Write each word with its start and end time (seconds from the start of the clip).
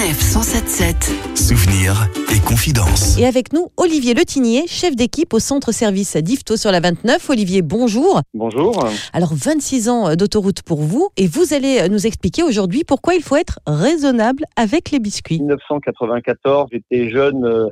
Sanef 0.00 0.18
177. 0.18 0.96
Souvenirs 1.36 2.08
et 2.32 2.40
confidences. 2.40 3.18
Et 3.18 3.26
avec 3.26 3.52
nous, 3.52 3.68
Olivier 3.76 4.14
Letinier, 4.14 4.66
chef 4.66 4.96
d'équipe 4.96 5.34
au 5.34 5.38
centre-service 5.38 6.16
d'Ifto 6.16 6.56
sur 6.56 6.70
la 6.72 6.80
29. 6.80 7.28
Olivier, 7.28 7.60
bonjour. 7.60 8.22
Bonjour. 8.32 8.82
Alors, 9.12 9.34
26 9.34 9.90
ans 9.90 10.16
d'autoroute 10.16 10.62
pour 10.62 10.80
vous. 10.80 11.10
Et 11.18 11.26
vous 11.26 11.52
allez 11.52 11.86
nous 11.90 12.06
expliquer 12.06 12.42
aujourd'hui 12.42 12.82
pourquoi 12.82 13.14
il 13.14 13.22
faut 13.22 13.36
être 13.36 13.60
raisonnable 13.66 14.44
avec 14.56 14.90
les 14.90 15.00
biscuits. 15.00 15.38
1994, 15.38 16.70
j'étais 16.72 17.10
jeune 17.10 17.44
euh, 17.44 17.66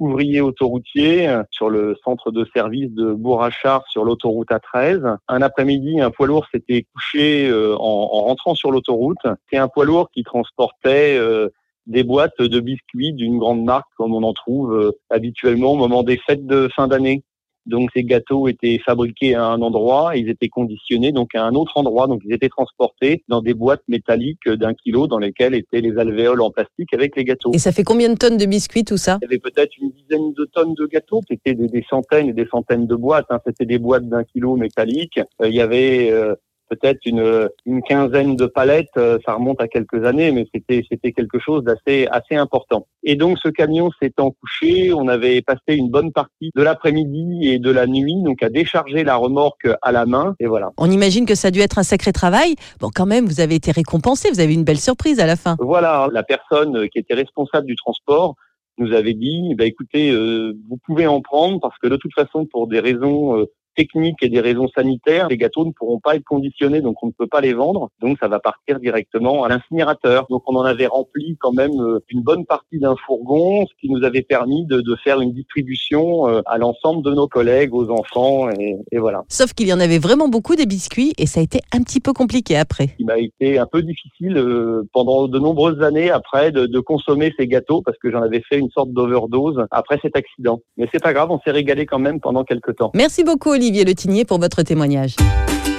ouvrier 0.00 0.40
autoroutier 0.40 1.28
euh, 1.28 1.42
sur 1.52 1.70
le 1.70 1.96
centre 2.04 2.32
de 2.32 2.44
service 2.54 2.90
de 2.90 3.12
Bourrachard 3.12 3.84
sur 3.88 4.04
l'autoroute 4.04 4.48
A13. 4.48 5.16
Un 5.28 5.42
après-midi, 5.42 6.00
un 6.00 6.10
poids 6.10 6.26
lourd 6.26 6.46
s'était 6.52 6.86
couché 6.92 7.48
euh, 7.48 7.76
en, 7.76 8.08
en 8.12 8.22
rentrant 8.22 8.56
sur 8.56 8.72
l'autoroute. 8.72 9.18
C'est 9.48 9.58
un 9.58 9.68
poids 9.68 9.84
lourd 9.84 10.10
qui 10.12 10.24
transportait 10.24 11.16
euh, 11.16 11.48
des 11.88 12.04
boîtes 12.04 12.40
de 12.40 12.60
biscuits 12.60 13.12
d'une 13.12 13.38
grande 13.38 13.64
marque 13.64 13.88
comme 13.96 14.14
on 14.14 14.22
en 14.22 14.34
trouve 14.34 14.74
euh, 14.74 14.92
habituellement 15.10 15.72
au 15.72 15.76
moment 15.76 16.02
des 16.02 16.18
fêtes 16.18 16.46
de 16.46 16.68
fin 16.76 16.86
d'année. 16.86 17.24
Donc 17.66 17.90
ces 17.94 18.02
gâteaux 18.02 18.48
étaient 18.48 18.78
fabriqués 18.84 19.34
à 19.34 19.44
un 19.44 19.60
endroit, 19.60 20.16
ils 20.16 20.30
étaient 20.30 20.48
conditionnés 20.48 21.12
donc 21.12 21.34
à 21.34 21.44
un 21.44 21.54
autre 21.54 21.76
endroit, 21.76 22.06
donc 22.06 22.22
ils 22.24 22.32
étaient 22.32 22.48
transportés 22.48 23.24
dans 23.28 23.42
des 23.42 23.52
boîtes 23.52 23.82
métalliques 23.88 24.48
d'un 24.48 24.72
kilo 24.72 25.06
dans 25.06 25.18
lesquelles 25.18 25.54
étaient 25.54 25.82
les 25.82 25.98
alvéoles 25.98 26.40
en 26.40 26.50
plastique 26.50 26.94
avec 26.94 27.14
les 27.14 27.24
gâteaux. 27.24 27.50
Et 27.52 27.58
ça 27.58 27.70
fait 27.70 27.84
combien 27.84 28.08
de 28.08 28.16
tonnes 28.16 28.38
de 28.38 28.46
biscuits 28.46 28.84
tout 28.84 28.96
ça? 28.96 29.18
Il 29.20 29.26
y 29.26 29.28
avait 29.28 29.38
peut-être 29.38 29.76
une 29.78 29.90
dizaine 29.90 30.32
de 30.32 30.46
tonnes 30.46 30.74
de 30.74 30.86
gâteaux, 30.86 31.20
c'était 31.28 31.54
des, 31.54 31.66
des 31.66 31.84
centaines 31.90 32.30
et 32.30 32.32
des 32.32 32.46
centaines 32.46 32.86
de 32.86 32.94
boîtes, 32.94 33.26
hein. 33.28 33.38
c'était 33.44 33.66
des 33.66 33.78
boîtes 33.78 34.08
d'un 34.08 34.24
kilo 34.24 34.56
métalliques. 34.56 35.20
Euh, 35.42 35.48
il 35.48 35.54
y 35.54 35.60
avait 35.60 36.10
euh, 36.10 36.34
peut-être 36.68 37.00
une, 37.06 37.48
une 37.66 37.82
quinzaine 37.82 38.36
de 38.36 38.46
palettes, 38.46 38.96
euh, 38.96 39.18
ça 39.24 39.34
remonte 39.34 39.60
à 39.60 39.68
quelques 39.68 40.04
années, 40.04 40.30
mais 40.32 40.46
c'était 40.54 40.84
c'était 40.90 41.12
quelque 41.12 41.38
chose 41.38 41.64
d'assez 41.64 42.06
assez 42.10 42.34
important. 42.34 42.86
Et 43.02 43.16
donc 43.16 43.38
ce 43.38 43.48
camion 43.48 43.90
s'étant 44.00 44.32
couché, 44.32 44.92
on 44.92 45.08
avait 45.08 45.42
passé 45.42 45.76
une 45.76 45.90
bonne 45.90 46.12
partie 46.12 46.50
de 46.54 46.62
l'après-midi 46.62 47.48
et 47.48 47.58
de 47.58 47.70
la 47.70 47.86
nuit, 47.86 48.22
donc 48.22 48.42
à 48.42 48.48
décharger 48.48 49.04
la 49.04 49.16
remorque 49.16 49.68
à 49.82 49.92
la 49.92 50.06
main, 50.06 50.34
et 50.40 50.46
voilà. 50.46 50.70
On 50.78 50.90
imagine 50.90 51.26
que 51.26 51.34
ça 51.34 51.48
a 51.48 51.50
dû 51.50 51.60
être 51.60 51.78
un 51.78 51.82
sacré 51.82 52.12
travail. 52.12 52.54
Bon, 52.80 52.90
quand 52.94 53.06
même, 53.06 53.26
vous 53.26 53.40
avez 53.40 53.54
été 53.54 53.72
récompensé, 53.72 54.30
vous 54.30 54.40
avez 54.40 54.52
eu 54.52 54.56
une 54.56 54.64
belle 54.64 54.80
surprise 54.80 55.20
à 55.20 55.26
la 55.26 55.36
fin. 55.36 55.56
Voilà, 55.58 56.08
la 56.12 56.22
personne 56.22 56.88
qui 56.90 56.98
était 56.98 57.14
responsable 57.14 57.66
du 57.66 57.76
transport 57.76 58.34
nous 58.78 58.92
avait 58.92 59.14
dit, 59.14 59.54
bah, 59.56 59.64
écoutez, 59.64 60.10
euh, 60.10 60.52
vous 60.68 60.78
pouvez 60.86 61.06
en 61.06 61.20
prendre 61.20 61.60
parce 61.60 61.76
que 61.78 61.88
de 61.88 61.96
toute 61.96 62.14
façon, 62.14 62.46
pour 62.46 62.68
des 62.68 62.80
raisons 62.80 63.36
euh, 63.36 63.46
techniques 63.78 64.22
et 64.22 64.28
des 64.28 64.40
raisons 64.40 64.68
sanitaires, 64.74 65.28
les 65.28 65.36
gâteaux 65.36 65.64
ne 65.64 65.70
pourront 65.70 66.00
pas 66.00 66.16
être 66.16 66.24
conditionnés, 66.24 66.80
donc 66.80 66.96
on 67.02 67.06
ne 67.06 67.12
peut 67.12 67.28
pas 67.28 67.40
les 67.40 67.54
vendre. 67.54 67.90
Donc 68.02 68.18
ça 68.20 68.26
va 68.26 68.40
partir 68.40 68.80
directement 68.80 69.44
à 69.44 69.48
l'incinérateur. 69.48 70.26
Donc 70.30 70.42
on 70.46 70.56
en 70.56 70.64
avait 70.64 70.88
rempli 70.88 71.36
quand 71.40 71.52
même 71.52 71.78
euh, 71.80 72.00
une 72.08 72.22
bonne 72.22 72.44
partie 72.44 72.80
d'un 72.80 72.96
fourgon, 73.06 73.66
ce 73.66 73.74
qui 73.80 73.88
nous 73.88 74.02
avait 74.04 74.22
permis 74.22 74.66
de, 74.66 74.80
de 74.80 74.96
faire 75.04 75.20
une 75.20 75.32
distribution 75.32 76.28
euh, 76.28 76.40
à 76.46 76.58
l'ensemble 76.58 77.04
de 77.04 77.12
nos 77.14 77.28
collègues, 77.28 77.72
aux 77.72 77.88
enfants, 77.90 78.50
et, 78.50 78.76
et 78.90 78.98
voilà. 78.98 79.22
Sauf 79.28 79.52
qu'il 79.52 79.68
y 79.68 79.72
en 79.72 79.80
avait 79.80 80.00
vraiment 80.00 80.28
beaucoup 80.28 80.56
des 80.56 80.66
biscuits 80.66 81.12
et 81.16 81.26
ça 81.26 81.38
a 81.38 81.42
été 81.44 81.60
un 81.72 81.82
petit 81.82 82.00
peu 82.00 82.12
compliqué 82.12 82.56
après. 82.56 82.88
Il 82.98 83.06
m'a 83.06 83.18
été 83.18 83.58
un 83.58 83.66
peu 83.66 83.82
difficile 83.82 84.36
euh, 84.38 84.82
pendant 84.92 85.28
de 85.28 85.38
nombreuses 85.38 85.82
années 85.82 86.10
après 86.10 86.50
de, 86.50 86.66
de 86.66 86.80
consommer 86.80 87.32
ces 87.38 87.46
gâteaux 87.46 87.80
parce 87.82 87.98
que 87.98 88.10
j'en 88.10 88.22
avais 88.22 88.42
fait 88.48 88.58
une 88.58 88.70
sorte 88.70 88.90
d'overdose 88.90 89.64
après 89.70 89.98
cet 90.02 90.16
accident. 90.16 90.60
Mais 90.76 90.88
c'est 90.90 91.02
pas 91.02 91.12
grave, 91.12 91.30
on 91.30 91.38
s'est 91.44 91.52
régalé 91.52 91.86
quand 91.86 92.00
même 92.00 92.18
pendant 92.20 92.42
quelques 92.42 92.74
temps. 92.74 92.90
Merci 92.94 93.22
beaucoup 93.22 93.50
Olivier 93.50 93.67
Letinier 93.72 94.24
pour 94.24 94.38
votre 94.38 94.62
témoignage. 94.62 95.16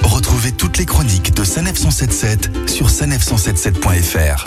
Retrouvez 0.03 0.51
toutes 0.51 0.77
les 0.77 0.85
chroniques 0.85 1.33
de 1.35 1.43
Sanef 1.43 1.77
177 1.77 2.69
sur 2.69 2.87
sanef177.fr. 2.87 4.45